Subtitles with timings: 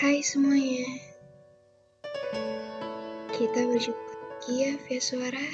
[0.00, 0.96] Hai semuanya,
[3.36, 5.44] kita berjumpa lagi ya via suara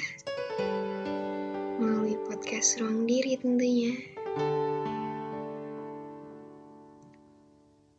[1.83, 3.99] melalui podcast Ruang Diri tentunya.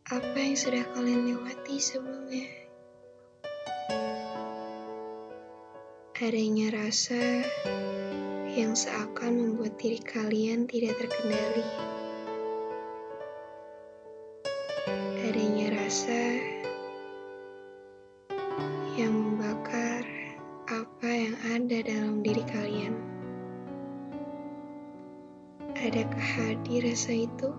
[0.08, 2.48] Apa yang sudah kalian lewati sebelumnya?
[6.16, 7.44] Adanya rasa
[8.56, 11.88] yang seakan membuat diri kalian tidak terkendali.
[25.78, 27.54] Adakah hadir rasa itu?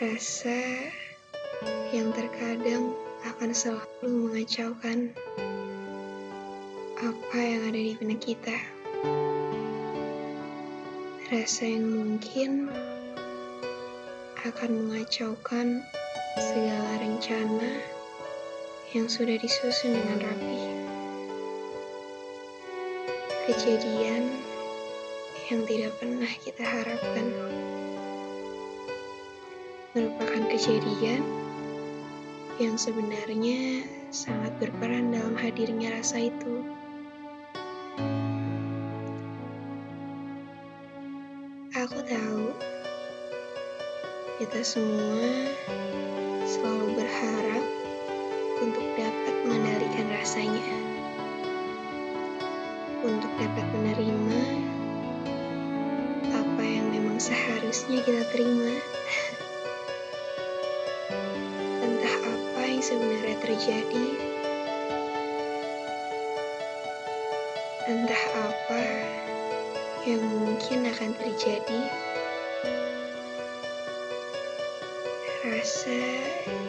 [0.00, 0.56] Rasa
[1.92, 2.96] yang terkadang
[3.28, 5.12] akan selalu mengacaukan
[6.96, 8.56] apa yang ada di benak kita.
[11.28, 12.72] Rasa yang mungkin
[14.48, 15.84] akan mengacaukan
[16.40, 17.84] segala rencana
[18.96, 20.69] yang sudah disusun dengan rapi.
[23.50, 24.30] Kejadian
[25.50, 27.26] yang tidak pernah kita harapkan
[29.90, 31.18] merupakan kejadian
[32.62, 33.82] yang sebenarnya
[34.14, 36.62] sangat berperan dalam hadirnya rasa itu.
[41.74, 42.54] Aku tahu
[44.38, 45.26] kita semua
[46.46, 47.64] selalu berharap
[48.62, 50.70] untuk dapat mengendalikan rasanya,
[53.00, 54.40] untuk dapat menerima
[56.36, 58.76] apa yang memang seharusnya kita terima.
[61.80, 64.06] Entah apa yang sebenarnya terjadi,
[67.88, 68.82] entah apa
[70.04, 71.80] yang mungkin akan terjadi.
[75.40, 76.00] Rasa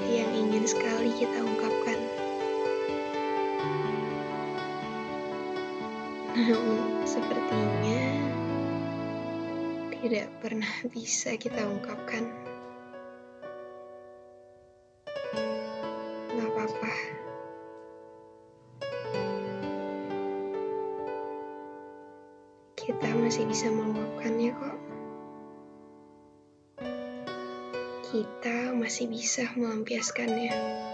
[0.07, 1.99] yang ingin sekali kita ungkapkan,
[6.41, 8.01] namun sepertinya
[10.01, 12.25] tidak pernah bisa kita ungkapkan.
[16.33, 16.93] Gak apa-apa.
[22.73, 24.77] Kita masih bisa meluapkannya kok.
[28.09, 30.90] Kita masih bisa melampiaskannya.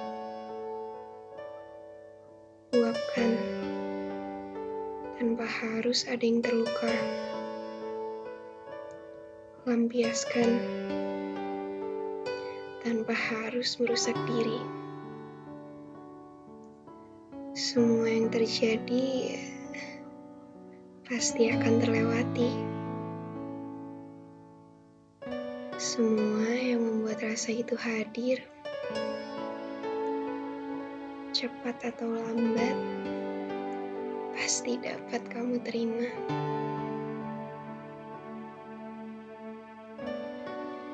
[5.18, 6.94] Tanpa harus ada yang terluka.
[9.66, 10.62] Lampiaskan
[12.86, 14.62] tanpa harus merusak diri.
[17.58, 19.42] Semua yang terjadi
[21.10, 22.52] pasti akan terlewati.
[25.82, 28.46] Semua yang membuat rasa itu hadir,
[31.34, 32.78] cepat atau lambat,
[34.38, 36.06] pasti dapat kamu terima.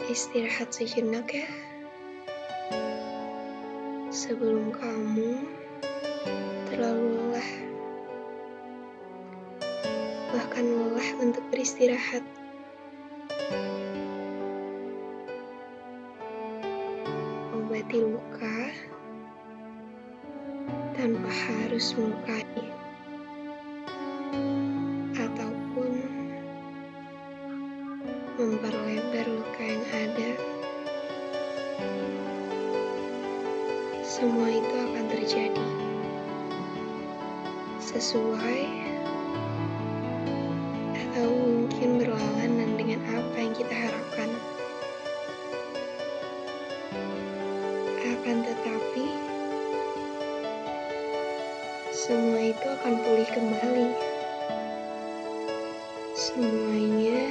[0.08, 1.48] Istirahat sejenak ya,
[4.08, 5.44] sebelum kamu
[6.72, 7.52] terlalu lelah,
[10.32, 12.24] bahkan lelah untuk beristirahat.
[17.52, 18.60] Obati luka
[20.96, 22.73] tanpa harus melukai,
[28.34, 30.32] memperlebar luka yang ada.
[34.02, 35.68] Semua itu akan terjadi
[37.78, 38.66] sesuai
[40.98, 44.30] atau mungkin berlawanan dengan apa yang kita harapkan.
[48.02, 49.06] Akan tetapi,
[51.94, 53.90] semua itu akan pulih kembali.
[56.18, 57.23] Semuanya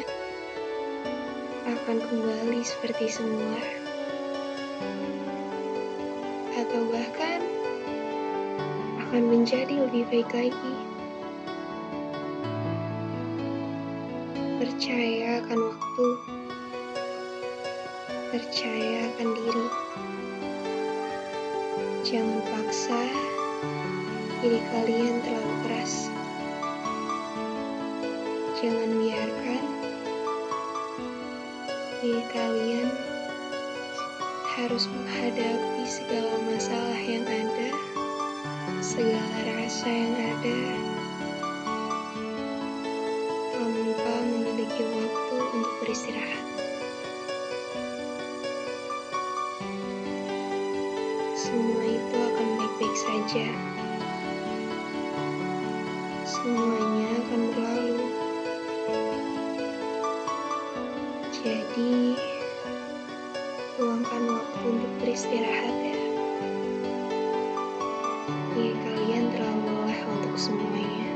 [1.83, 3.59] akan kembali seperti semula,
[6.55, 7.43] atau bahkan
[9.03, 10.75] akan menjadi lebih baik lagi.
[14.63, 16.07] Percaya akan waktu,
[18.31, 19.67] percaya akan diri.
[22.07, 23.03] Jangan paksa
[24.39, 26.15] diri kalian terlalu keras.
[28.63, 29.82] Jangan biarkan
[32.35, 32.91] kalian
[34.59, 37.71] harus menghadapi segala masalah yang ada,
[38.83, 40.61] segala rasa yang ada,
[43.55, 46.47] tanpa memiliki waktu untuk beristirahat.
[51.39, 53.47] Semua itu akan baik-baik saja.
[56.27, 56.92] Semuanya
[61.43, 62.15] Jadi,
[63.75, 65.99] luangkan waktu untuk beristirahat ya.
[68.55, 71.11] Diri kalian terlalu lelah untuk semuanya.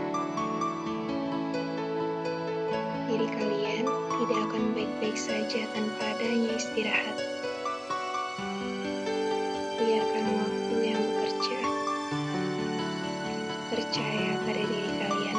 [3.06, 7.16] Diri kalian tidak akan baik-baik saja tanpa adanya istirahat.
[9.78, 11.60] Biarkan waktu yang bekerja.
[13.70, 15.38] Percaya pada diri kalian.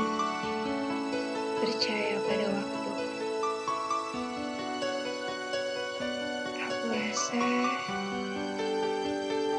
[1.59, 2.76] Percaya pada waktu.
[7.27, 7.67] Rasa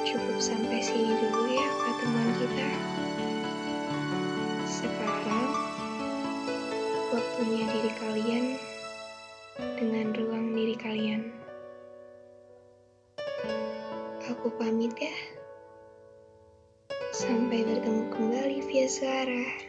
[0.08, 2.70] cukup sampai sini dulu ya pertemuan kita.
[4.64, 5.52] Sekarang
[7.12, 8.44] waktunya diri kalian
[9.76, 11.28] dengan ruang diri kalian.
[14.32, 15.12] Aku pamit ya.
[17.12, 19.67] Sampai bertemu kembali via suara.